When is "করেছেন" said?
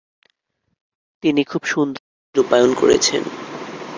2.73-3.23